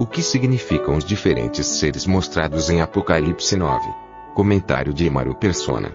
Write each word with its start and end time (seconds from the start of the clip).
O 0.00 0.06
que 0.06 0.22
significam 0.22 0.96
os 0.96 1.04
diferentes 1.04 1.66
seres 1.66 2.06
mostrados 2.06 2.70
em 2.70 2.80
Apocalipse 2.80 3.54
9? 3.54 3.86
Comentário 4.34 4.94
de 4.94 5.04
Imaru 5.04 5.34
Persona. 5.34 5.94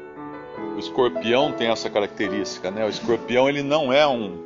O 0.76 0.78
escorpião 0.78 1.52
tem 1.52 1.70
essa 1.70 1.90
característica, 1.90 2.70
né? 2.70 2.86
O 2.86 2.88
escorpião 2.88 3.50
ele 3.50 3.64
não 3.64 3.92
é 3.92 4.06
um 4.06 4.46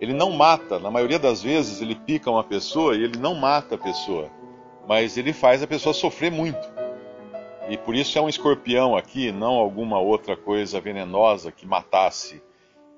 ele 0.00 0.12
não 0.12 0.32
mata, 0.32 0.80
na 0.80 0.90
maioria 0.90 1.20
das 1.20 1.40
vezes 1.40 1.80
ele 1.80 1.94
pica 1.94 2.28
uma 2.28 2.42
pessoa 2.42 2.96
e 2.96 3.04
ele 3.04 3.20
não 3.20 3.36
mata 3.36 3.76
a 3.76 3.78
pessoa, 3.78 4.28
mas 4.88 5.16
ele 5.16 5.32
faz 5.32 5.62
a 5.62 5.66
pessoa 5.68 5.94
sofrer 5.94 6.32
muito. 6.32 6.68
E 7.68 7.78
por 7.78 7.94
isso 7.94 8.18
é 8.18 8.20
um 8.20 8.28
escorpião 8.28 8.96
aqui, 8.96 9.30
não 9.30 9.52
alguma 9.52 10.00
outra 10.00 10.36
coisa 10.36 10.80
venenosa 10.80 11.52
que 11.52 11.64
matasse. 11.64 12.42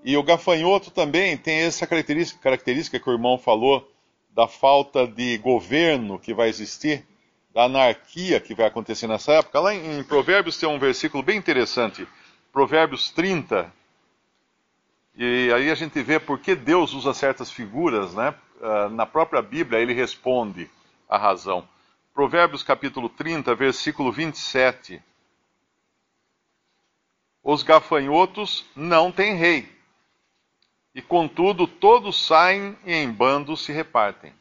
E 0.03 0.16
o 0.16 0.23
gafanhoto 0.23 0.91
também 0.91 1.37
tem 1.37 1.56
essa 1.56 1.87
característica, 1.87 2.41
característica 2.41 2.98
que 2.98 3.11
o 3.11 3.12
irmão 3.12 3.37
falou 3.37 3.87
da 4.34 4.48
falta 4.48 5.06
de 5.06 5.38
governo 5.38 6.19
que 6.19 6.34
vai 6.34 6.48
existir, 6.48 7.06
da 7.55 7.64
anarquia 7.64 8.41
que 8.41 8.55
vai 8.55 8.67
acontecer 8.67 9.06
nessa 9.06 9.33
época. 9.34 9.61
Lá 9.61 9.72
em, 9.75 10.03
Provérbios 10.03 10.59
tem 10.59 10.69
um 10.69 10.78
versículo 10.78 11.22
bem 11.22 11.39
interessante, 11.39 12.06
Provérbios 12.53 13.11
30, 13.11 13.72
e 15.17 15.53
aí 15.53 15.70
a 15.70 15.75
gente 15.77 16.03
vê 16.03 16.19
por 16.19 16.41
que 16.41 16.56
Deus 16.56 16.92
usa 16.92 17.14
certas 17.14 17.48
figuras, 17.50 18.14
né? 18.14 18.34
Uh, 18.61 18.89
na 18.91 19.06
própria 19.06 19.41
Bíblia 19.41 19.78
ele 19.78 19.92
responde 19.92 20.69
a 21.09 21.16
razão. 21.16 21.69
Provérbios 22.12 22.64
capítulo 22.64 23.09
30, 23.09 23.55
versículo 23.55 24.11
27. 24.11 25.00
Os 27.42 27.62
gafanhotos 27.62 28.64
não 28.75 29.12
têm 29.12 29.37
rei, 29.37 29.69
e 30.95 31.03
contudo 31.03 31.67
todos 31.67 32.27
saem 32.27 32.77
e 32.84 32.92
em 32.92 33.11
bandos 33.11 33.64
se 33.64 33.73
repartem. 33.73 34.33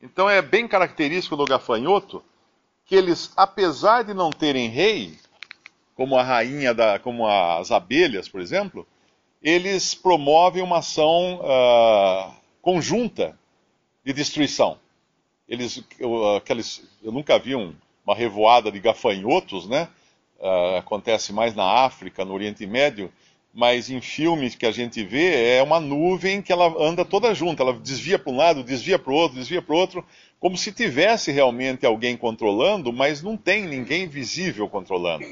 Então 0.00 0.28
é 0.28 0.42
bem 0.42 0.68
característico 0.68 1.36
do 1.36 1.44
gafanhoto 1.44 2.22
que 2.84 2.94
eles, 2.94 3.32
apesar 3.36 4.02
de 4.02 4.12
não 4.12 4.30
terem 4.30 4.68
rei, 4.68 5.16
como 5.94 6.16
a 6.16 6.22
rainha 6.22 6.74
da, 6.74 6.98
como 6.98 7.26
as 7.26 7.70
abelhas, 7.70 8.28
por 8.28 8.40
exemplo, 8.40 8.86
eles 9.42 9.94
promovem 9.94 10.62
uma 10.62 10.78
ação 10.78 11.40
uh, 11.40 12.34
conjunta 12.60 13.38
de 14.04 14.12
destruição. 14.12 14.78
Eles, 15.48 15.82
eu, 15.98 16.36
aqueles, 16.36 16.82
eu 17.02 17.12
nunca 17.12 17.38
vi 17.38 17.54
um, 17.54 17.74
uma 18.04 18.14
revoada 18.14 18.70
de 18.70 18.80
gafanhotos, 18.80 19.68
né? 19.68 19.88
Uh, 20.38 20.76
acontece 20.76 21.32
mais 21.32 21.54
na 21.54 21.84
África, 21.84 22.24
no 22.24 22.34
Oriente 22.34 22.66
Médio, 22.66 23.12
mas 23.52 23.90
em 23.90 24.00
filmes 24.00 24.54
que 24.54 24.64
a 24.64 24.72
gente 24.72 25.04
vê 25.04 25.56
é 25.56 25.62
uma 25.62 25.78
nuvem 25.78 26.40
que 26.40 26.52
ela 26.52 26.74
anda 26.82 27.04
toda 27.04 27.34
junta, 27.34 27.62
ela 27.62 27.74
desvia 27.74 28.18
para 28.18 28.32
um 28.32 28.36
lado, 28.36 28.64
desvia 28.64 28.98
para 28.98 29.12
o 29.12 29.16
outro, 29.16 29.38
desvia 29.38 29.60
para 29.60 29.74
o 29.74 29.78
outro, 29.78 30.04
como 30.40 30.56
se 30.56 30.72
tivesse 30.72 31.30
realmente 31.30 31.84
alguém 31.84 32.16
controlando, 32.16 32.92
mas 32.92 33.22
não 33.22 33.36
tem 33.36 33.66
ninguém 33.66 34.08
visível 34.08 34.68
controlando. 34.68 35.26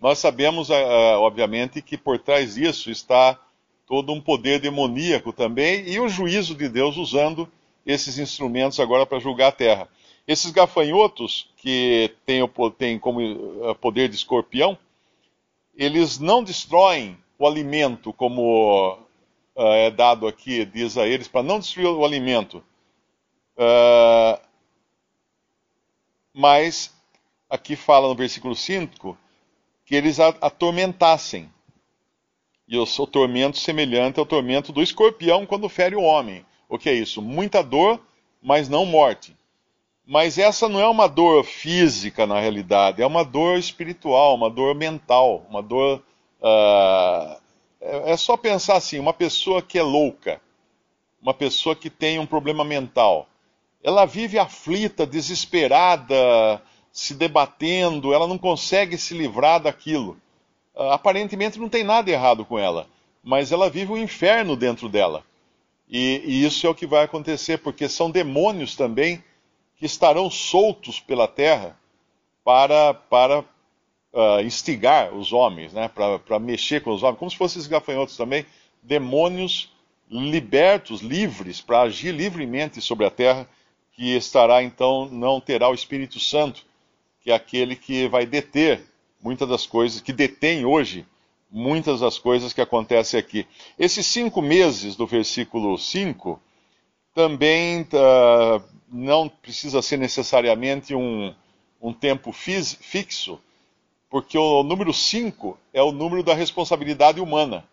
Nós 0.00 0.18
sabemos, 0.18 0.68
uh, 0.68 0.74
obviamente, 1.20 1.80
que 1.80 1.96
por 1.96 2.18
trás 2.18 2.54
disso 2.56 2.90
está 2.90 3.38
todo 3.86 4.12
um 4.12 4.20
poder 4.20 4.60
demoníaco 4.60 5.32
também 5.32 5.88
e 5.88 5.98
o 5.98 6.08
juízo 6.08 6.54
de 6.54 6.68
Deus 6.68 6.96
usando 6.96 7.48
esses 7.86 8.18
instrumentos 8.18 8.78
agora 8.80 9.06
para 9.06 9.18
julgar 9.18 9.48
a 9.48 9.52
terra. 9.52 9.88
Esses 10.26 10.50
gafanhotos, 10.50 11.50
que 11.56 12.12
têm, 12.24 12.98
como 12.98 13.20
eh, 13.20 13.74
poder 13.80 14.08
de 14.08 14.14
escorpião, 14.14 14.78
eles 15.76 16.18
não 16.18 16.42
destroem 16.42 17.16
o 17.42 17.46
alimento 17.46 18.12
como 18.12 18.92
uh, 19.56 19.72
é 19.72 19.90
dado 19.90 20.28
aqui, 20.28 20.64
diz 20.64 20.96
a 20.96 21.06
eles, 21.06 21.26
para 21.26 21.42
não 21.42 21.58
destruir 21.58 21.88
o 21.88 22.04
alimento. 22.04 22.62
Uh, 23.56 24.40
mas 26.32 26.94
aqui 27.50 27.74
fala 27.74 28.06
no 28.06 28.14
versículo 28.14 28.54
5 28.54 29.18
que 29.84 29.96
eles 29.96 30.20
atormentassem. 30.20 31.50
E 32.68 32.78
o 32.78 32.86
seu 32.86 33.06
tormento 33.08 33.58
semelhante 33.58 34.20
ao 34.20 34.24
tormento 34.24 34.72
do 34.72 34.80
escorpião 34.80 35.44
quando 35.44 35.68
fere 35.68 35.96
o 35.96 36.02
homem. 36.02 36.46
O 36.68 36.78
que 36.78 36.88
é 36.88 36.94
isso? 36.94 37.20
Muita 37.20 37.60
dor, 37.60 38.00
mas 38.40 38.68
não 38.68 38.86
morte. 38.86 39.36
Mas 40.06 40.38
essa 40.38 40.68
não 40.68 40.78
é 40.78 40.86
uma 40.86 41.08
dor 41.08 41.44
física 41.44 42.24
na 42.24 42.38
realidade, 42.40 43.02
é 43.02 43.06
uma 43.06 43.24
dor 43.24 43.58
espiritual, 43.58 44.34
uma 44.36 44.48
dor 44.48 44.74
mental, 44.74 45.44
uma 45.50 45.60
dor. 45.60 46.02
Uh, 46.42 47.40
é, 47.80 48.16
só 48.16 48.36
pensar 48.36 48.76
assim: 48.76 48.98
uma 48.98 49.12
pessoa 49.12 49.62
que 49.62 49.78
é 49.78 49.82
louca, 49.82 50.40
uma 51.20 51.32
pessoa 51.32 51.76
que 51.76 51.88
tem 51.88 52.18
um 52.18 52.26
problema 52.26 52.64
mental, 52.64 53.28
ela 53.82 54.04
vive 54.04 54.38
aflita, 54.38 55.06
desesperada, 55.06 56.60
se 56.92 57.14
debatendo, 57.14 58.12
ela 58.12 58.26
não 58.26 58.36
consegue 58.36 58.98
se 58.98 59.14
livrar 59.14 59.60
daquilo. 59.60 60.16
Ah, 60.76 60.94
aparentemente 60.94 61.58
não 61.58 61.68
tem 61.68 61.84
nada 61.84 62.10
errado 62.10 62.44
com 62.44 62.58
ela, 62.58 62.86
mas 63.22 63.50
ela 63.52 63.70
vive 63.70 63.92
um 63.92 63.96
inferno 63.96 64.56
dentro 64.56 64.88
dela. 64.88 65.24
E, 65.88 66.22
e 66.24 66.44
isso 66.44 66.66
é 66.66 66.70
o 66.70 66.74
que 66.74 66.86
vai 66.86 67.04
acontecer, 67.04 67.58
porque 67.58 67.88
são 67.88 68.10
demônios 68.10 68.76
também 68.76 69.22
que 69.76 69.86
estarão 69.86 70.30
soltos 70.30 71.00
pela 71.00 71.28
terra 71.28 71.76
para, 72.44 72.94
para 72.94 73.44
uh, 74.12 74.40
instigar 74.42 75.14
os 75.14 75.32
homens, 75.32 75.72
né? 75.72 75.88
para, 75.88 76.38
mexer 76.38 76.82
com 76.82 76.90
os 76.92 77.02
homens, 77.02 77.18
como 77.18 77.30
se 77.30 77.36
fossem 77.36 77.60
os 77.60 77.66
gafanhotos 77.66 78.16
também, 78.16 78.44
demônios 78.82 79.72
libertos, 80.10 81.00
livres, 81.00 81.60
para 81.60 81.82
agir 81.82 82.12
livremente 82.12 82.80
sobre 82.80 83.06
a 83.06 83.10
terra, 83.10 83.48
que 83.92 84.14
estará 84.16 84.62
então, 84.62 85.08
não 85.10 85.40
terá 85.40 85.68
o 85.68 85.74
Espírito 85.74 86.20
Santo, 86.20 86.64
que 87.22 87.30
é 87.30 87.34
aquele 87.34 87.76
que 87.76 88.08
vai 88.08 88.26
deter 88.26 88.82
muitas 89.22 89.48
das 89.48 89.66
coisas, 89.66 90.00
que 90.00 90.12
detém 90.12 90.64
hoje 90.64 91.06
muitas 91.50 92.00
das 92.00 92.18
coisas 92.18 92.52
que 92.52 92.60
acontecem 92.60 93.20
aqui. 93.20 93.46
Esses 93.78 94.06
cinco 94.06 94.40
meses 94.40 94.96
do 94.96 95.06
versículo 95.06 95.76
5 95.76 96.40
também 97.14 97.82
uh, 97.82 98.62
não 98.90 99.28
precisa 99.28 99.82
ser 99.82 99.98
necessariamente 99.98 100.94
um, 100.94 101.34
um 101.80 101.92
tempo 101.92 102.32
fixo, 102.32 103.38
porque 104.12 104.36
o 104.36 104.62
número 104.62 104.92
5 104.92 105.58
é 105.72 105.82
o 105.82 105.90
número 105.90 106.22
da 106.22 106.34
responsabilidade 106.34 107.18
humana. 107.18 107.64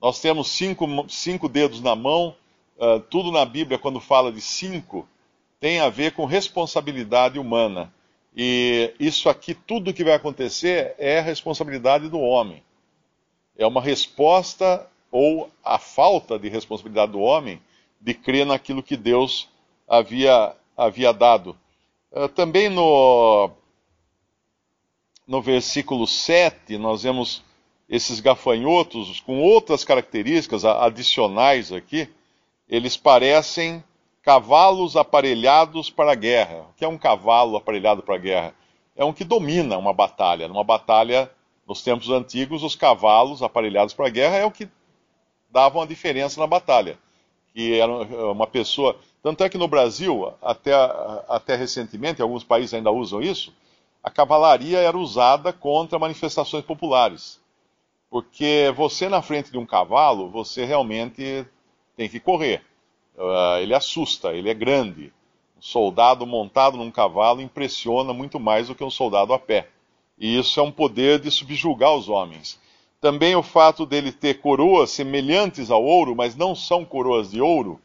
Nós 0.00 0.20
temos 0.20 0.48
cinco, 0.48 0.84
cinco 1.08 1.48
dedos 1.48 1.80
na 1.80 1.94
mão, 1.94 2.34
uh, 2.76 2.98
tudo 2.98 3.30
na 3.30 3.44
Bíblia, 3.44 3.78
quando 3.78 4.00
fala 4.00 4.32
de 4.32 4.40
cinco, 4.40 5.06
tem 5.60 5.78
a 5.78 5.88
ver 5.88 6.14
com 6.14 6.24
responsabilidade 6.24 7.38
humana. 7.38 7.94
E 8.36 8.92
isso 8.98 9.28
aqui, 9.28 9.54
tudo 9.54 9.94
que 9.94 10.02
vai 10.02 10.14
acontecer 10.14 10.96
é 10.98 11.20
a 11.20 11.22
responsabilidade 11.22 12.08
do 12.08 12.18
homem. 12.18 12.60
É 13.56 13.64
uma 13.64 13.80
resposta 13.80 14.84
ou 15.12 15.48
a 15.64 15.78
falta 15.78 16.40
de 16.40 16.48
responsabilidade 16.48 17.12
do 17.12 17.20
homem 17.20 17.62
de 18.00 18.14
crer 18.14 18.44
naquilo 18.44 18.82
que 18.82 18.96
Deus 18.96 19.48
havia, 19.86 20.56
havia 20.76 21.12
dado. 21.12 21.56
Uh, 22.10 22.26
também 22.26 22.68
no, 22.68 23.52
no 25.32 25.40
versículo 25.40 26.06
7, 26.06 26.76
nós 26.76 27.04
vemos 27.04 27.42
esses 27.88 28.20
gafanhotos 28.20 29.18
com 29.20 29.40
outras 29.40 29.82
características 29.82 30.62
adicionais 30.62 31.72
aqui. 31.72 32.06
Eles 32.68 32.98
parecem 32.98 33.82
cavalos 34.20 34.94
aparelhados 34.94 35.88
para 35.88 36.12
a 36.12 36.14
guerra. 36.14 36.66
O 36.68 36.74
que 36.76 36.84
é 36.84 36.88
um 36.88 36.98
cavalo 36.98 37.56
aparelhado 37.56 38.02
para 38.02 38.16
a 38.16 38.18
guerra? 38.18 38.54
É 38.94 39.06
um 39.06 39.12
que 39.14 39.24
domina 39.24 39.78
uma 39.78 39.94
batalha. 39.94 40.48
Numa 40.48 40.62
batalha, 40.62 41.30
nos 41.66 41.82
tempos 41.82 42.10
antigos, 42.10 42.62
os 42.62 42.76
cavalos 42.76 43.42
aparelhados 43.42 43.94
para 43.94 44.08
a 44.08 44.10
guerra 44.10 44.36
é 44.36 44.44
o 44.44 44.50
que 44.50 44.68
davam 45.50 45.80
a 45.80 45.86
diferença 45.86 46.38
na 46.38 46.46
batalha. 46.46 46.98
Que 47.54 47.80
era 47.80 47.90
uma 47.90 48.46
pessoa. 48.46 48.98
Tanto 49.22 49.42
é 49.44 49.48
que 49.48 49.56
no 49.56 49.66
Brasil, 49.66 50.30
até, 50.42 50.72
até 51.26 51.56
recentemente, 51.56 52.20
alguns 52.20 52.44
países 52.44 52.74
ainda 52.74 52.90
usam 52.90 53.22
isso, 53.22 53.50
a 54.02 54.10
cavalaria 54.10 54.78
era 54.78 54.96
usada 54.96 55.52
contra 55.52 55.98
manifestações 55.98 56.64
populares. 56.64 57.40
Porque 58.10 58.72
você 58.76 59.08
na 59.08 59.22
frente 59.22 59.50
de 59.50 59.58
um 59.58 59.66
cavalo, 59.66 60.28
você 60.28 60.64
realmente 60.64 61.46
tem 61.96 62.08
que 62.08 62.20
correr 62.20 62.62
Uh, 63.16 63.58
ele 63.60 63.74
assusta, 63.74 64.32
ele 64.32 64.48
é 64.48 64.54
grande. 64.54 65.12
Um 65.56 65.62
soldado 65.62 66.26
montado 66.26 66.76
num 66.76 66.90
cavalo 66.90 67.40
impressiona 67.40 68.12
muito 68.12 68.40
mais 68.40 68.68
do 68.68 68.74
que 68.74 68.84
um 68.84 68.90
soldado 68.90 69.32
a 69.32 69.38
pé. 69.38 69.68
E 70.18 70.38
isso 70.38 70.58
é 70.58 70.62
um 70.62 70.72
poder 70.72 71.18
de 71.18 71.30
subjugar 71.30 71.94
os 71.94 72.08
homens. 72.08 72.58
Também 73.00 73.34
o 73.34 73.42
fato 73.42 73.84
dele 73.84 74.12
ter 74.12 74.40
coroas 74.40 74.90
semelhantes 74.90 75.70
ao 75.70 75.84
ouro, 75.84 76.14
mas 76.14 76.36
não 76.36 76.54
são 76.54 76.84
coroas 76.84 77.32
de 77.32 77.40
ouro, 77.40 77.80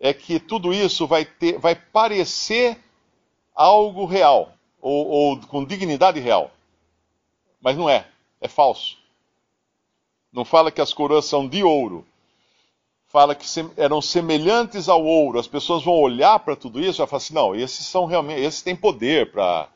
é 0.00 0.12
que 0.12 0.40
tudo 0.40 0.74
isso 0.74 1.06
vai, 1.06 1.24
ter, 1.24 1.58
vai 1.58 1.76
parecer 1.76 2.78
algo 3.54 4.04
real, 4.04 4.52
ou, 4.82 5.06
ou 5.06 5.40
com 5.46 5.64
dignidade 5.64 6.20
real. 6.20 6.50
Mas 7.62 7.78
não 7.78 7.88
é, 7.88 8.06
é 8.40 8.48
falso. 8.48 8.98
Não 10.30 10.44
fala 10.44 10.70
que 10.70 10.82
as 10.82 10.92
coroas 10.92 11.24
são 11.24 11.48
de 11.48 11.64
ouro, 11.64 12.04
fala 13.06 13.34
que 13.34 13.46
eram 13.78 14.02
semelhantes 14.02 14.88
ao 14.88 15.02
ouro. 15.02 15.38
As 15.38 15.46
pessoas 15.46 15.82
vão 15.82 15.94
olhar 15.94 16.38
para 16.40 16.56
tudo 16.56 16.78
isso 16.78 17.02
e 17.02 17.06
falar 17.06 17.18
assim: 17.18 17.34
não, 17.34 17.54
esses 17.54 17.86
são 17.86 18.04
realmente, 18.04 18.40
esses 18.40 18.60
têm 18.60 18.76
poder 18.76 19.30
para 19.30 19.68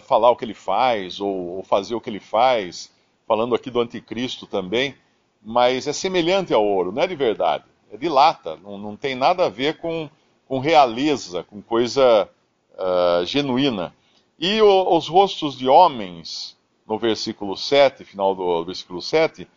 falar 0.00 0.30
o 0.30 0.36
que 0.36 0.44
ele 0.44 0.54
faz 0.54 1.20
ou, 1.20 1.58
ou, 1.58 1.62
fazer 1.62 1.94
o 1.94 2.00
que 2.00 2.10
ele 2.10 2.20
faz. 2.20 2.90
Falando 3.26 3.54
aqui 3.54 3.70
do 3.70 3.80
anticristo 3.80 4.46
também, 4.46 4.96
mas 5.42 5.86
é 5.86 5.92
semelhante 5.92 6.54
ao 6.54 6.64
ouro, 6.64 6.90
não 6.90 7.02
é 7.02 7.06
de 7.06 7.14
verdade 7.14 7.64
é 7.92 7.96
de 7.96 8.08
lata, 8.08 8.56
não, 8.56 8.78
não 8.78 8.96
tem 8.96 9.14
nada 9.14 9.46
a 9.46 9.48
ver 9.48 9.78
com, 9.78 10.08
com 10.46 10.58
realeza, 10.58 11.42
com 11.44 11.60
coisa 11.62 12.28
uh, 12.74 13.24
genuína. 13.24 13.94
E 14.38 14.62
o, 14.62 14.96
os 14.96 15.08
rostos 15.08 15.56
de 15.56 15.68
homens, 15.68 16.56
no 16.86 16.98
versículo 16.98 17.56
7, 17.56 18.04
final 18.04 18.34
do 18.34 18.64
versículo 18.64 19.02
7, 19.02 19.48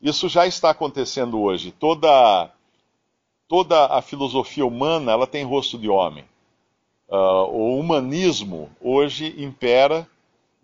isso 0.00 0.28
já 0.28 0.46
está 0.46 0.70
acontecendo 0.70 1.40
hoje. 1.40 1.72
Toda, 1.72 2.50
toda 3.48 3.86
a 3.86 4.00
filosofia 4.00 4.64
humana 4.64 5.12
ela 5.12 5.26
tem 5.26 5.44
rosto 5.44 5.76
de 5.76 5.88
homem. 5.88 6.24
Uh, 7.08 7.50
o 7.50 7.78
humanismo 7.78 8.70
hoje 8.80 9.34
impera 9.36 10.08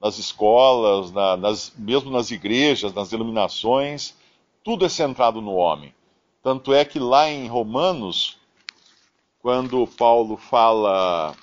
nas 0.01 0.19
escolas, 0.19 1.11
na, 1.11 1.37
nas, 1.37 1.73
mesmo 1.77 2.11
nas 2.11 2.31
igrejas, 2.31 2.95
nas 2.95 3.11
iluminações, 3.11 4.15
tudo 4.63 4.85
é 4.85 4.89
centrado 4.89 5.41
no 5.41 5.55
homem. 5.55 5.93
Tanto 6.43 6.73
é 6.73 6.85
que 6.85 7.01
lá 7.01 7.29
em 7.29 7.49
Romanos, 7.49 8.39
quando 9.41 9.87
Paulo 9.87 10.37
fala, 10.37 11.35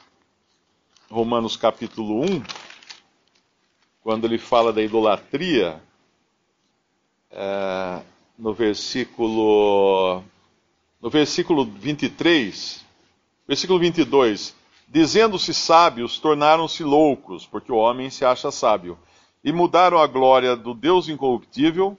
Romanos 1.14 1.56
capítulo 1.56 2.22
1, 2.22 2.44
quando 4.02 4.26
ele 4.26 4.40
fala 4.40 4.74
da 4.74 4.82
idolatria, 4.82 5.80
é, 7.30 8.02
no 8.36 8.52
versículo 8.52 10.24
no 11.00 11.10
versículo 11.12 11.66
23, 11.66 12.84
versículo 13.48 13.78
22, 13.78 14.56
dizendo-se 14.90 15.54
sábios, 15.54 16.18
tornaram-se 16.18 16.84
loucos, 16.84 17.46
porque 17.46 17.72
o 17.72 17.76
homem 17.76 18.10
se 18.10 18.26
acha 18.26 18.50
sábio, 18.50 18.98
e 19.44 19.52
mudaram 19.52 20.00
a 20.00 20.08
glória 20.08 20.56
do 20.56 20.74
Deus 20.74 21.08
incorruptível 21.08 21.96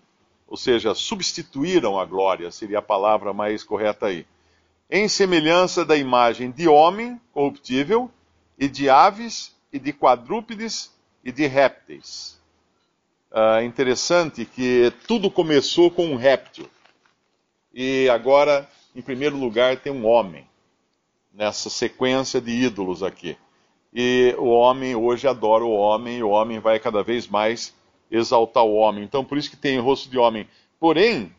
ou 0.49 0.57
seja, 0.57 0.93
substituíram 0.93 1.99
a 2.01 2.05
glória, 2.05 2.51
seria 2.51 2.81
a 2.81 2.83
palavra 2.83 3.33
mais 3.33 3.63
correta 3.63 4.07
aí, 4.07 4.27
em 4.91 5.09
semelhança 5.09 5.85
da 5.85 5.97
imagem 5.97 6.51
de 6.51 6.67
homem 6.67 7.21
corruptível, 7.33 8.11
e 8.59 8.69
de 8.69 8.89
aves, 8.89 9.55
e 9.73 9.79
de 9.79 9.93
quadrúpedes, 9.93 10.93
e 11.25 11.33
de 11.33 11.47
répteis. 11.47 12.39
Uh, 13.31 13.65
interessante 13.65 14.45
que 14.45 14.93
tudo 15.09 15.31
começou 15.31 15.91
com 15.91 16.07
um 16.07 16.17
réptil, 16.17 16.69
e 17.75 18.09
agora, 18.09 18.69
em 18.95 19.03
primeiro 19.03 19.37
lugar, 19.37 19.77
tem 19.77 19.93
um 19.93 20.07
homem, 20.07 20.47
nessa 21.33 21.69
sequência 21.69 22.41
de 22.41 22.53
ídolos 22.53 23.03
aqui. 23.03 23.37
E 23.93 24.35
o 24.39 24.47
homem 24.47 24.95
hoje 24.95 25.27
adora 25.27 25.65
o 25.65 25.73
homem, 25.73 26.19
e 26.19 26.23
o 26.23 26.31
homem 26.31 26.61
vai 26.61 26.79
cada 26.79 27.03
vez 27.03 27.27
mais 27.27 27.75
exaltar 28.11 28.65
o 28.65 28.75
homem. 28.75 29.03
Então, 29.03 29.25
por 29.25 29.37
isso 29.37 29.51
que 29.51 29.57
tem 29.57 29.79
rosto 29.81 30.09
de 30.09 30.19
homem. 30.19 30.49
Porém, 30.79 31.35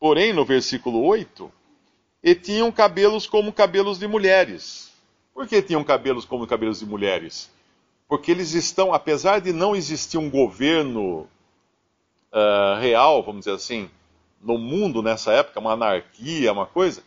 porém, 0.00 0.32
no 0.32 0.44
versículo 0.44 1.04
8, 1.04 1.52
e 2.22 2.34
tinham 2.34 2.72
cabelos 2.72 3.26
como 3.26 3.52
cabelos 3.52 3.98
de 3.98 4.08
mulheres. 4.08 4.87
Por 5.38 5.46
que 5.46 5.62
tinham 5.62 5.84
cabelos 5.84 6.24
como 6.24 6.48
cabelos 6.48 6.80
de 6.80 6.84
mulheres? 6.84 7.48
Porque 8.08 8.32
eles 8.32 8.54
estão, 8.54 8.92
apesar 8.92 9.40
de 9.40 9.52
não 9.52 9.76
existir 9.76 10.18
um 10.18 10.28
governo 10.28 11.28
uh, 12.32 12.80
real, 12.80 13.22
vamos 13.22 13.44
dizer 13.44 13.54
assim, 13.54 13.88
no 14.42 14.58
mundo 14.58 15.00
nessa 15.00 15.30
época, 15.30 15.60
uma 15.60 15.74
anarquia, 15.74 16.52
uma 16.52 16.66
coisa, 16.66 17.04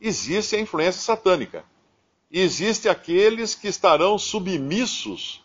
existe 0.00 0.56
a 0.56 0.60
influência 0.60 1.00
satânica. 1.00 1.64
E 2.28 2.40
existe 2.40 2.88
aqueles 2.88 3.54
que 3.54 3.68
estarão 3.68 4.18
submissos 4.18 5.40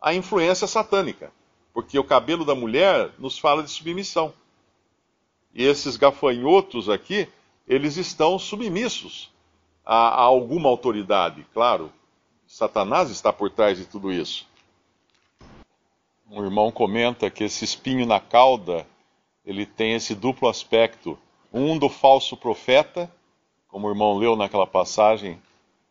à 0.00 0.14
influência 0.14 0.68
satânica 0.68 1.32
porque 1.74 1.98
o 1.98 2.04
cabelo 2.04 2.44
da 2.44 2.54
mulher 2.54 3.10
nos 3.18 3.40
fala 3.40 3.60
de 3.60 3.72
submissão. 3.72 4.32
E 5.52 5.64
esses 5.64 5.96
gafanhotos 5.96 6.88
aqui, 6.88 7.26
eles 7.66 7.96
estão 7.96 8.38
submissos 8.38 9.31
a, 9.84 10.08
a 10.08 10.20
alguma 10.22 10.68
autoridade, 10.68 11.46
claro. 11.52 11.92
Satanás 12.46 13.10
está 13.10 13.32
por 13.32 13.50
trás 13.50 13.78
de 13.78 13.86
tudo 13.86 14.12
isso. 14.12 14.46
Um 16.30 16.42
irmão 16.44 16.70
comenta 16.70 17.30
que 17.30 17.44
esse 17.44 17.64
espinho 17.64 18.06
na 18.06 18.20
cauda, 18.20 18.86
ele 19.44 19.66
tem 19.66 19.94
esse 19.94 20.14
duplo 20.14 20.48
aspecto. 20.48 21.18
Um 21.52 21.78
do 21.78 21.88
falso 21.88 22.36
profeta, 22.36 23.10
como 23.68 23.86
o 23.86 23.90
irmão 23.90 24.16
leu 24.16 24.36
naquela 24.36 24.66
passagem 24.66 25.40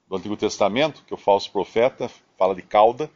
do 0.08 0.16
Antigo 0.16 0.36
Testamento, 0.36 1.04
que 1.06 1.14
o 1.14 1.18
falso 1.18 1.52
profeta 1.52 2.10
fala 2.38 2.56
de 2.56 2.62
cauda, 2.62 3.10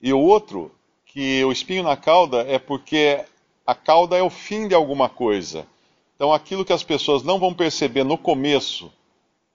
e 0.00 0.12
o 0.12 0.20
outro 0.20 0.72
que 1.04 1.44
o 1.44 1.52
espinho 1.52 1.82
na 1.82 1.96
cauda 1.96 2.42
é 2.42 2.58
porque 2.58 3.24
a 3.66 3.74
cauda 3.74 4.16
é 4.16 4.22
o 4.22 4.30
fim 4.30 4.68
de 4.68 4.74
alguma 4.74 5.08
coisa. 5.08 5.66
Então, 6.14 6.32
aquilo 6.32 6.64
que 6.64 6.72
as 6.72 6.82
pessoas 6.82 7.22
não 7.22 7.38
vão 7.38 7.52
perceber 7.52 8.04
no 8.04 8.16
começo, 8.16 8.92